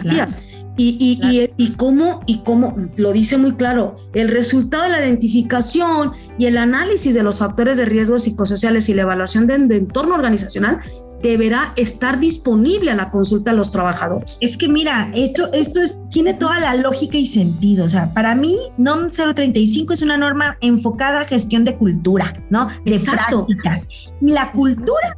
[0.81, 6.13] Y, y, y, cómo, y cómo lo dice muy claro, el resultado de la identificación
[6.39, 10.81] y el análisis de los factores de riesgo psicosociales y la evaluación de, entorno organizacional
[11.21, 14.39] deberá estar disponible a la consulta a los trabajadores.
[14.41, 17.85] Es que mira, esto, esto es, tiene toda la lógica y sentido.
[17.85, 22.69] O sea, para mí, NOM 035 es una norma enfocada a gestión de cultura, ¿no?
[22.85, 24.15] De prácticas.
[24.21, 25.17] Y la cultura,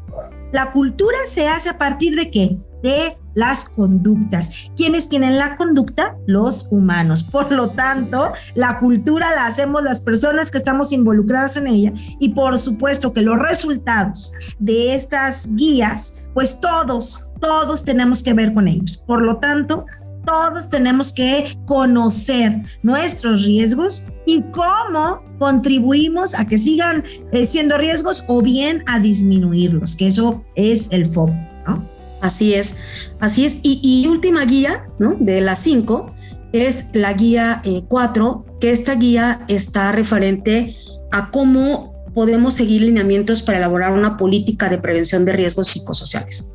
[0.53, 2.59] la cultura se hace a partir de qué?
[2.83, 4.71] De las conductas.
[4.77, 6.17] ¿Quiénes tienen la conducta?
[6.27, 7.23] Los humanos.
[7.23, 12.31] Por lo tanto, la cultura la hacemos las personas que estamos involucradas en ella y
[12.31, 18.69] por supuesto que los resultados de estas guías, pues todos, todos tenemos que ver con
[18.69, 19.03] ellos.
[19.07, 19.87] Por lo tanto,
[20.27, 28.25] todos tenemos que conocer nuestros riesgos y cómo contribuimos a que sigan eh, siendo riesgos
[28.29, 31.35] o bien a disminuirlos, que eso es el foco,
[31.67, 32.00] ¿no?
[32.21, 32.77] Así es,
[33.19, 33.61] así es.
[33.63, 35.17] Y, última guía, ¿no?
[35.19, 36.13] De las cinco,
[36.53, 40.77] es la guía 4, eh, que esta guía está referente
[41.11, 46.51] a cómo podemos seguir lineamientos para elaborar una política de prevención de riesgos psicosociales.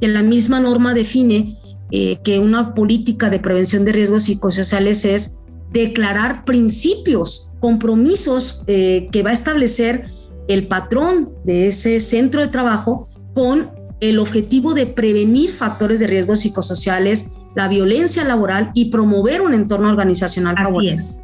[0.00, 1.58] Que la misma norma define
[1.90, 5.36] eh, que una política de prevención de riesgos psicosociales es
[5.72, 10.06] declarar principios, compromisos eh, que va a establecer
[10.48, 13.70] el patrón de ese centro de trabajo con
[14.02, 19.88] el objetivo de prevenir factores de riesgo psicosociales, la violencia laboral y promover un entorno
[19.88, 21.22] organizacional Así es.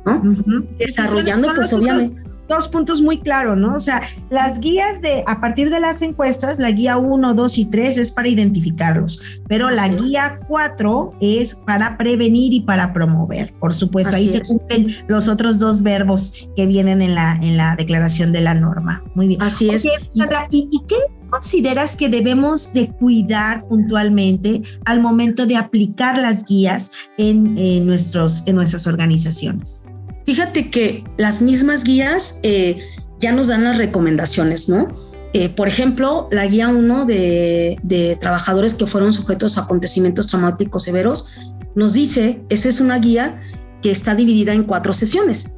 [0.78, 2.22] Desarrollando, pues obviamente.
[2.48, 3.74] Dos puntos muy claros, ¿no?
[3.74, 7.64] O sea, las guías de, a partir de las encuestas, la guía 1, 2 y
[7.66, 13.74] 3 es para identificarlos, pero la guía 4 es para prevenir y para promover, por
[13.74, 14.16] supuesto.
[14.16, 18.40] Ahí se cumplen los otros dos verbos que vienen en la, en la declaración de
[18.40, 19.02] la norma.
[19.14, 19.42] Muy bien.
[19.42, 19.84] Así es.
[20.08, 20.96] Sandra, ¿y, ¿y qué
[21.28, 27.54] consideras que debemos de cuidar puntualmente al momento de aplicar las guías en,
[27.86, 29.82] nuestros, en nuestras organizaciones?
[30.26, 32.78] Fíjate que las mismas guías eh,
[33.18, 34.88] ya nos dan las recomendaciones, ¿no?
[35.34, 41.28] Eh, por ejemplo, la guía 1 de, trabajadores que fueron sujetos a acontecimientos traumáticos severos
[41.74, 43.40] nos dice, esa es una guía
[43.82, 45.56] que está dividida en cuatro sesiones,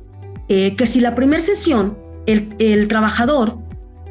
[0.48, 3.58] eh, que si la primera sesión el, el trabajador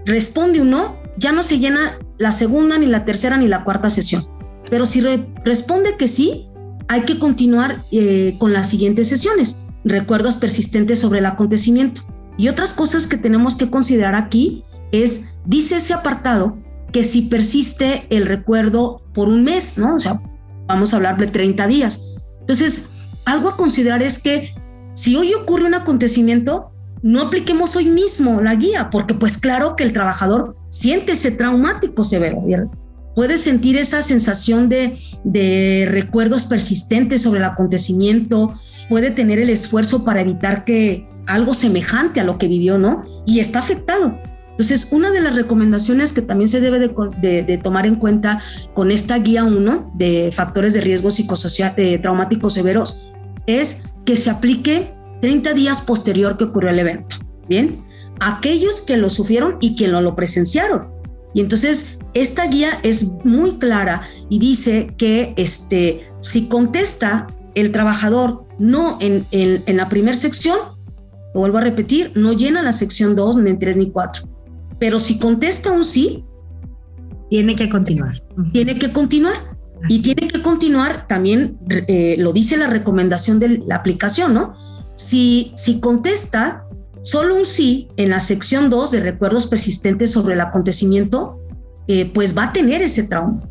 [0.06, 3.90] responde un no, ya no se llena la segunda, ni la tercera, ni la cuarta
[3.90, 4.24] sesión.
[4.70, 5.02] Pero si
[5.44, 6.48] responde que sí,
[6.88, 9.64] hay que continuar eh, con las siguientes sesiones.
[9.84, 12.02] Recuerdos persistentes sobre el acontecimiento.
[12.38, 16.58] Y otras cosas que tenemos que considerar aquí es, dice ese apartado,
[16.92, 19.96] que si persiste el recuerdo por un mes, ¿no?
[19.96, 20.22] O sea,
[20.68, 22.02] vamos a hablar de 30 días.
[22.40, 22.90] Entonces,
[23.26, 24.56] algo a considerar es que
[24.94, 29.84] si hoy ocurre un acontecimiento, no apliquemos hoy mismo la guía, porque pues claro que
[29.84, 32.44] el trabajador siente ese traumático severo,
[33.16, 38.54] puede sentir esa sensación de, de recuerdos persistentes sobre el acontecimiento,
[38.88, 43.04] puede tener el esfuerzo para evitar que algo semejante a lo que vivió, ¿no?
[43.26, 44.18] Y está afectado.
[44.60, 48.42] Entonces, una de las recomendaciones que también se debe de, tomar en cuenta
[48.74, 53.10] con esta guía 1 de factores de riesgo psicosocial eh, traumáticos severos
[53.46, 57.16] es que se aplique 30 días posterior que ocurrió el evento.
[57.48, 57.86] Bien,
[58.20, 60.90] aquellos que lo sufrieron y quien no lo presenciaron.
[61.34, 68.46] Y entonces, esta guía es muy clara y dice que este, si contesta el trabajador
[68.58, 70.58] no en, en la primera sección,
[71.34, 74.30] lo vuelvo a repetir, no llena la sección 2, ni 3 ni 4
[74.80, 76.24] pero si contesta un sí,
[77.30, 78.24] tiene que continuar.
[78.54, 79.56] Tiene que continuar.
[79.88, 84.56] Y tiene que continuar, también eh, lo dice la recomendación de la aplicación, ¿no?
[84.96, 86.66] Si, si contesta
[87.02, 91.40] solo un sí en la sección 2 de recuerdos persistentes sobre el acontecimiento,
[91.88, 93.50] eh, pues va a tener ese trauma.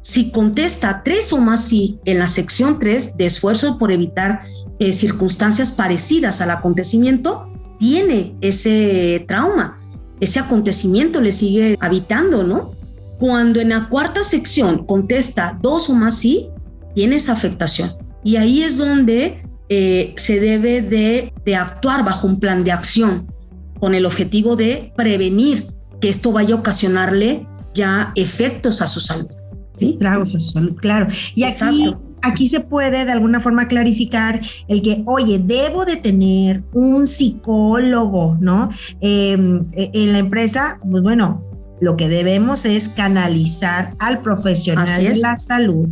[0.00, 4.40] Si contesta tres o más sí en la sección 3 de esfuerzo por evitar
[4.78, 9.78] eh, circunstancias parecidas al acontecimiento, tiene ese trauma
[10.20, 12.72] ese acontecimiento le sigue habitando, ¿no?
[13.18, 16.48] Cuando en la cuarta sección contesta dos o más sí,
[16.94, 17.96] tiene esa afectación.
[18.22, 23.26] Y ahí es donde eh, se debe de, actuar bajo un plan de acción
[23.80, 25.66] con el objetivo de prevenir
[26.00, 29.30] que esto vaya a ocasionarle ya efectos a su salud.
[29.78, 31.08] Estragos a su salud, claro.
[31.34, 31.92] Y aquí
[32.24, 38.36] aquí se puede de alguna forma clarificar el que, oye, debo de tener un psicólogo,
[38.40, 38.70] ¿no?
[39.00, 41.44] Em, e, en la empresa, pues bueno,
[41.80, 45.88] lo que debemos es canalizar al profesional de la salud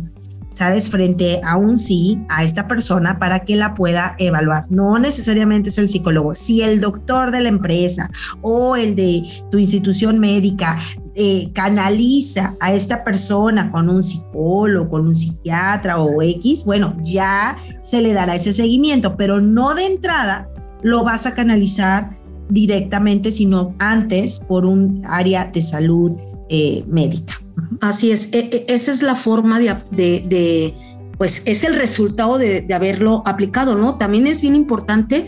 [0.53, 0.89] ¿sabes?
[0.89, 4.65] Frente a un sí a esta persona para que la pueda evaluar.
[4.69, 6.33] No necesariamente es el psicólogo.
[6.33, 8.09] Si el doctor de la empresa
[8.41, 10.79] o el de tu institución médica
[11.15, 17.57] eh, canaliza a esta persona con un psicólogo, con un psiquiatra o X, bueno, ya
[17.81, 20.49] se le dará ese seguimiento, pero no de entrada
[20.81, 22.11] lo vas a canalizar
[22.49, 26.11] directamente, sino antes por un área de salud
[26.55, 27.41] eh, médica.
[27.81, 30.75] Así es, e, e, esa es la forma de,
[31.17, 33.97] pues es el resultado de, haberlo aplicado, ¿no?
[33.97, 35.25] También es bien importante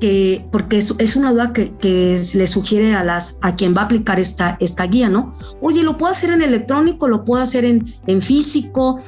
[0.00, 4.18] que, porque es, una duda que, le sugiere a, las, a quien va a aplicar
[4.18, 5.34] esta, esta guía, ¿no?
[5.60, 7.06] Oye, ¿lo puedo hacer en electrónico?
[7.06, 8.98] ¿Lo puedo hacer en, en físico?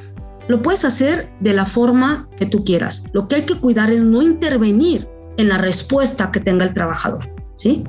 [0.47, 3.05] Lo puedes hacer de la forma que tú quieras.
[3.11, 7.27] Lo que hay que cuidar es no intervenir en la respuesta que tenga el trabajador,
[7.55, 7.83] ¿sí?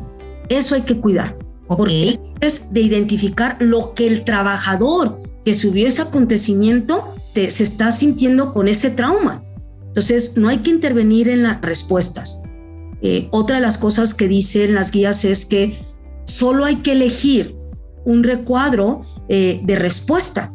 [0.48, 1.36] Eso hay que cuidar.
[1.68, 8.52] Porque es de identificar lo que el trabajador que subió ese acontecimiento se está sintiendo
[8.52, 9.44] con ese trauma.
[9.88, 12.42] Entonces, no hay que intervenir en las respuestas.
[13.02, 15.78] Eh, otra de las cosas que dicen las guías es que
[16.24, 17.56] solo hay que elegir
[18.04, 20.52] un recuadro eh, de respuesta,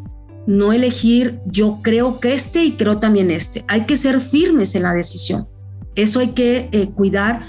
[0.47, 3.63] no elegir yo creo que este y creo también este.
[3.67, 5.47] Hay que ser firmes en la decisión.
[5.95, 7.41] Eso hay que eh, cuidar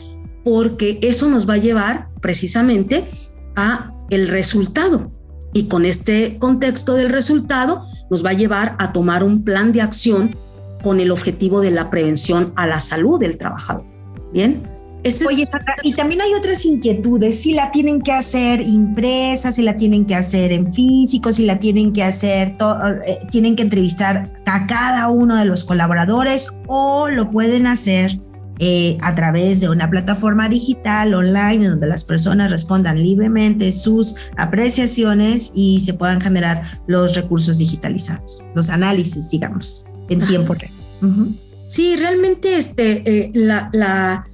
[0.45, 3.09] porque eso nos va a llevar precisamente
[3.57, 5.11] a el resultado.
[5.53, 9.83] Y con este contexto del resultado nos va a llevar a tomar un plan de
[9.83, 10.35] acción
[10.83, 13.85] con el objetivo de la prevención a la salud del trabajador.
[14.33, 14.63] Bien.
[15.27, 15.49] Oye,
[15.83, 20.15] y también hay otras inquietudes, si la tienen que hacer impresa, si la tienen que
[20.15, 22.55] hacer en físico, si la tienen que hacer,
[23.05, 28.21] eh, tienen que entrevistar a cada uno de los colaboradores o lo pueden hacer
[28.59, 35.53] eh, a través de una plataforma digital online donde las personas respondan libremente sus apreciaciones
[35.55, 40.73] y se puedan generar los recursos digitalizados, los análisis, digamos, en tiempo real.
[41.73, 44.27] Sí, realmente este, eh, la, la,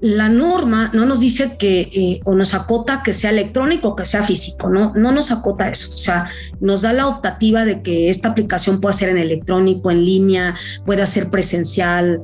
[0.00, 4.04] la, norma no nos dice que eh, o nos acota que sea electrónico o que
[4.04, 4.92] sea físico, ¿no?
[4.94, 6.28] no nos acota eso, o sea,
[6.60, 10.54] nos da la optativa de que esta aplicación pueda ser en electrónico, en línea,
[10.84, 12.22] pueda ser presencial,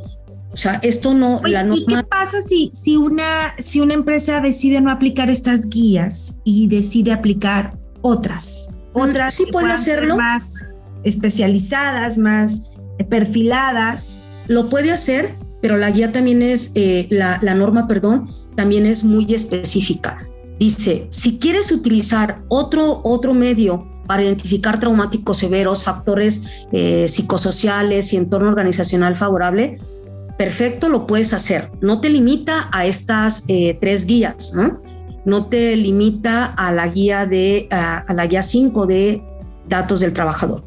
[0.57, 1.43] o sea, esto no...
[1.45, 6.39] la ¿Y qué pasa si, si, una, si una empresa decide no aplicar estas guías
[6.45, 8.71] y decide aplicar otras?
[8.95, 10.17] Mm, otras sí puede hacerlo.
[10.17, 10.67] Más
[11.05, 12.71] especializadas, más
[13.11, 14.27] perfiladas.
[14.49, 19.05] Lo puede hacer, pero la guía también es, eh, la, la norma, perdón, también es
[19.05, 20.27] muy específica.
[20.59, 28.17] Dice, si quieres utilizar otro, otro medio para identificar traumáticos severos, factores eh, psicosociales y
[28.17, 29.79] entorno organizacional favorable,
[30.37, 31.71] perfecto, lo puedes hacer.
[31.81, 34.81] No te limita a estas eh, tres guías, ¿no?
[35.25, 39.23] No te limita a la guía de, a, la guía 5 de
[39.69, 40.65] datos del trabajador.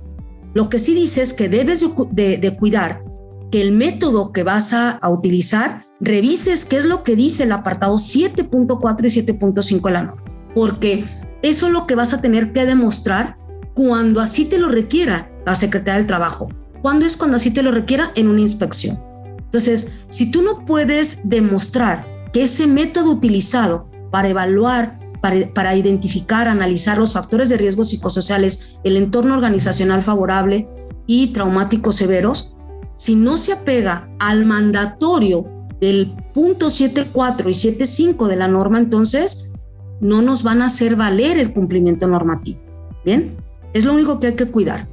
[0.53, 3.03] Lo que sí dice es que debes de, cuidar
[3.51, 7.51] que el método que vas a, a utilizar, revises qué es lo que dice el
[7.51, 11.05] apartado 7.4 y 7.5 de la norma, porque
[11.41, 13.38] eso es lo que vas a tener que demostrar
[13.74, 16.49] cuando así te lo requiera la Secretaría del Trabajo.
[16.82, 18.11] ¿Cuándo es cuando así te lo requiera?
[18.15, 19.09] En una inspección.
[19.50, 27.00] Entonces, si tú no puedes demostrar que ese método utilizado para evaluar, para, identificar, analizar
[27.00, 30.68] los factores de riesgo psicosociales, el entorno organizacional favorable
[31.08, 32.56] y traumáticos severos,
[32.95, 35.45] si no se apega al mandatorio
[35.82, 39.52] del punto 7.4 y 7.5 de la norma, entonces
[40.00, 42.60] no nos van a hacer valer el cumplimiento normativo.
[43.04, 43.36] Bien,
[43.74, 44.88] es lo único que hay que cuidar.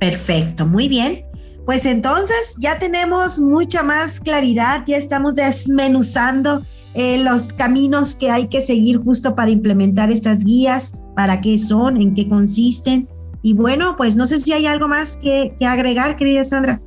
[0.00, 1.27] Perfecto, muy bien.
[1.68, 6.62] Pues entonces ya tenemos mucha más claridad, ya estamos desmenuzando
[6.94, 12.00] eh, los caminos que hay que seguir justo para implementar estas guías, para qué son,
[12.00, 13.06] en qué consisten.
[13.42, 16.80] Y bueno, pues no sé si hay algo más que, agregar, querida Sandra.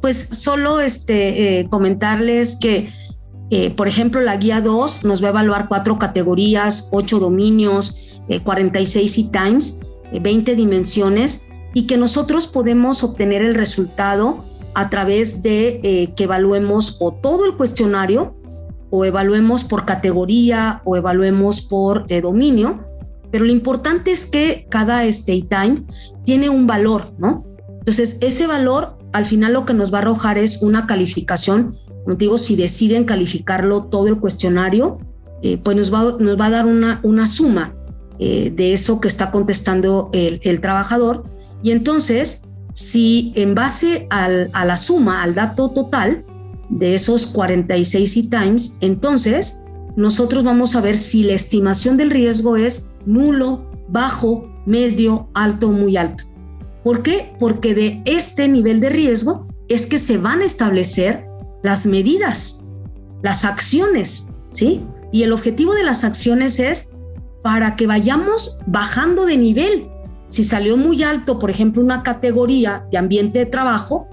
[0.00, 2.88] Pues solo este, eh, comentarles que,
[3.50, 8.00] eh, por ejemplo, la guía 2 nos va a evaluar cuatro categorías, ocho dominios,
[8.42, 9.80] 46 e-times,
[10.18, 14.44] 20 dimensiones y que nosotros podemos obtener el resultado
[14.74, 18.36] a través de eh, que evaluemos o todo el cuestionario
[18.90, 22.84] o evaluemos por categoría o evaluemos por eh, dominio,
[23.30, 25.84] pero lo importante es que cada state time
[26.24, 27.44] tiene un valor, ¿no?
[27.80, 32.16] Entonces, ese valor al final lo que nos va a arrojar es una calificación, como
[32.16, 34.98] digo, si deciden calificarlo todo el cuestionario,
[35.42, 37.74] eh, pues nos va, nos va a dar una, una suma
[38.16, 41.24] de eso que está contestando el, el trabajador
[41.64, 42.42] y entonces,
[42.74, 46.22] si en base a la suma, al dato total
[46.68, 49.64] de esos 46 e-times, entonces
[49.96, 55.72] nosotros vamos a ver si la estimación del riesgo es nulo, bajo, medio, alto o
[55.72, 56.24] muy alto.
[56.84, 57.32] ¿Por qué?
[57.38, 61.24] Porque de este nivel de riesgo es que se van a establecer
[61.62, 62.68] las medidas,
[63.22, 64.84] las acciones, ¿sí?
[65.12, 66.92] Y el objetivo de las acciones es
[67.42, 69.88] para que vayamos bajando de nivel
[70.34, 74.08] si salió muy alto, por ejemplo, una categoría de ambiente de trabajo,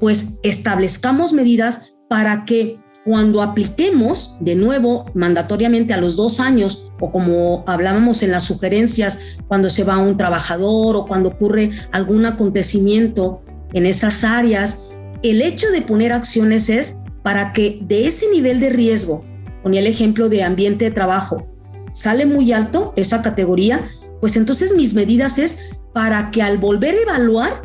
[0.00, 7.12] pues establezcamos medidas para que cuando apliquemos de nuevo mandatoriamente a los dos años o
[7.12, 13.42] como hablábamos en las sugerencias, cuando se va un trabajador o cuando ocurre algún acontecimiento
[13.74, 14.88] en esas áreas,
[15.22, 19.24] el hecho de poner acciones es para que de ese nivel de riesgo,
[19.62, 21.46] ponía el ejemplo de ambiente de trabajo,
[21.92, 23.90] sale muy alto esa categoría,
[24.20, 25.60] pues entonces mis medidas es
[25.92, 27.62] para que al volver a evaluar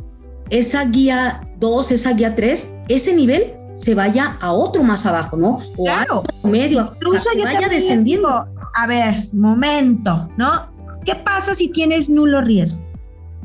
[0.50, 5.58] esa guía 2, esa guía 3, ese nivel se vaya a otro más abajo, ¿no?
[5.78, 6.24] O claro.
[6.44, 8.28] a medio, incluso o sea, vaya descendiendo.
[8.30, 10.72] a ver, momento, ¿no?
[11.06, 12.86] ¿Qué pasa si tienes nulo riesgo?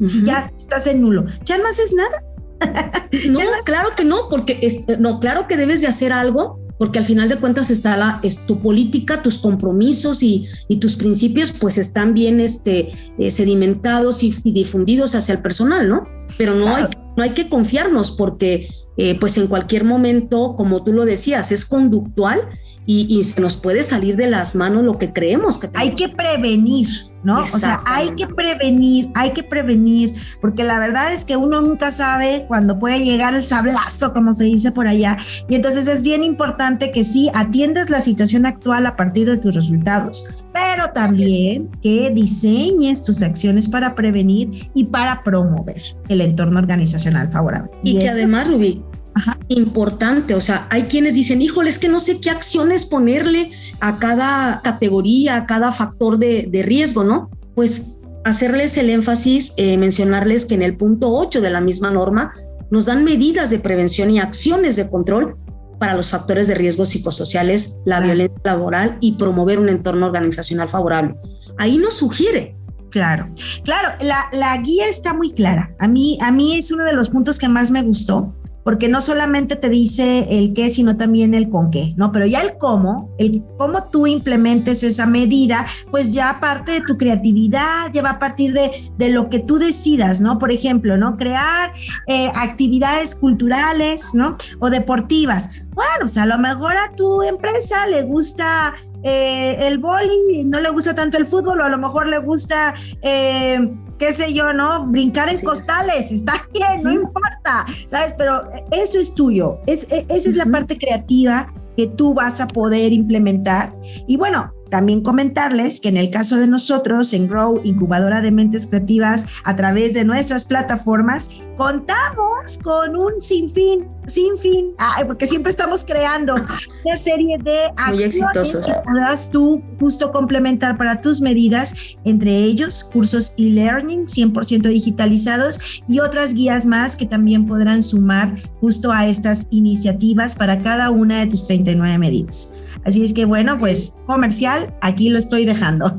[0.02, 0.24] Si uh -huh.
[0.24, 2.22] ya estás en nulo, ya no haces nada.
[3.30, 7.04] no, claro que no, porque es, no, claro que debes de hacer algo porque al
[7.04, 11.78] final de cuentas está la, es tu política, tus compromisos y, y tus principios pues
[11.78, 16.06] están bien este, eh, sedimentados y, y, difundidos hacia el personal, ¿no?
[16.36, 16.88] Pero no, claro.
[16.92, 18.68] hay, no hay que confiarnos porque
[18.98, 22.40] eh, pues en cualquier momento, como tú lo decías, es conductual
[22.86, 25.90] y, y, se nos puede salir de las manos lo que creemos que tenemos.
[25.90, 26.86] Hay que prevenir,
[27.26, 27.40] ¿no?
[27.40, 31.90] O sea, hay que prevenir, hay que prevenir, porque la verdad es que uno nunca
[31.90, 35.18] sabe cuándo puede llegar el sablazo, como se dice por allá.
[35.48, 39.56] Y entonces es bien importante que sí atiendas la situación actual a partir de tus
[39.56, 47.26] resultados, pero también que diseñes tus acciones para prevenir y para promover el entorno organizacional
[47.26, 47.72] favorable.
[47.82, 48.84] Y, y que esto, además, Rubí,
[49.16, 49.38] Ajá.
[49.48, 50.34] importante.
[50.34, 53.50] O sea, hay quienes dicen, híjole, es que no sé qué acciones ponerle
[53.80, 57.30] a cada categoría, a cada factor de, de riesgo, ¿no?
[57.54, 62.34] Pues hacerles el énfasis, eh, mencionarles que en el punto 8 de la misma norma
[62.70, 65.36] nos dan medidas de prevención y acciones de control
[65.78, 68.06] para los factores de riesgo psicosociales, la claro.
[68.06, 71.14] violencia laboral y promover un entorno organizacional favorable.
[71.58, 72.56] Ahí nos sugiere
[72.90, 73.28] Claro,
[73.62, 75.74] claro, la, la, guía está muy clara.
[75.78, 78.34] A mí, a mí es uno de los puntos que más me gustó,
[78.66, 82.10] porque no solamente te dice el qué, sino también el con qué, ¿no?
[82.10, 86.98] Pero ya el cómo, el cómo tú implementes esa medida, pues ya parte de tu
[86.98, 90.40] creatividad, ya va a partir de, de lo que tú decidas, ¿no?
[90.40, 91.16] Por ejemplo, ¿no?
[91.16, 91.74] Crear
[92.08, 94.36] eh, actividades culturales, ¿no?
[94.58, 95.48] O deportivas.
[95.72, 100.70] Bueno, pues a lo mejor a tu empresa le gusta eh, el boli, no le
[100.70, 103.58] gusta tanto el fútbol, o a lo mejor le gusta, eh,
[103.98, 104.86] qué sé yo, ¿no?
[104.86, 105.44] Brincar en sí.
[105.44, 108.14] costales, está bien, no importa, ¿sabes?
[108.16, 108.42] Pero
[108.72, 112.92] eso es tuyo, es, es, esa es la parte creativa que tú vas a poder
[112.92, 113.74] implementar.
[114.06, 118.66] Y bueno, también comentarles que en el caso de nosotros, en Grow, incubadora de mentes
[118.66, 124.72] creativas, a través de nuestras plataformas, contamos con un sinfín, sin fin,
[125.06, 131.20] porque siempre estamos creando una serie de acciones que puedas tú justo complementar para tus
[131.20, 138.36] medidas, entre ellos cursos e-learning 100% digitalizados y otras guías más que también podrán sumar
[138.60, 142.54] justo a estas iniciativas para cada una de tus 39 medidas.
[142.84, 145.92] Así es que bueno, pues comercial, aquí lo estoy dejando.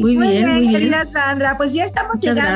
[0.00, 0.72] Muy, bien, muy bien.
[0.72, 2.50] Querida Sandra, pues ya estamos llegando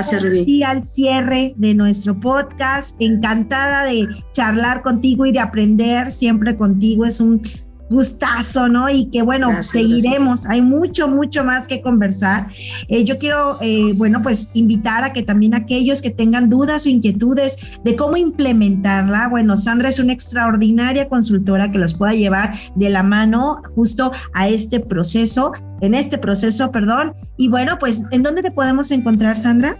[0.67, 1.84] al cierre de nuestro
[2.21, 3.01] podcast.
[3.01, 7.05] Encantada de charlar contigo y de aprender siempre contigo.
[7.05, 7.43] Es un
[7.91, 8.89] gustazo, ¿no?
[8.89, 12.49] Y que bueno, seguiremos, hay mucho, mucho más que conversar.
[12.89, 16.89] Eh, yo quiero, eh, bueno, pues invitar a que también aquellos que tengan dudas o
[16.89, 22.91] inquietudes de cómo implementarla, bueno, Sandra es una extraordinaria consultora que los pueda llevar de
[22.91, 27.15] la mano justo a este proceso, en este proceso, perdón.
[27.37, 29.77] Y bueno, pues, ¿en dónde te podemos encontrar, Sandra?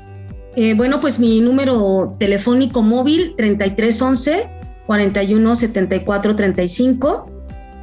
[0.57, 4.49] Eh, bueno, pues mi número telefónico móvil 3311
[4.87, 7.35] 41 74 35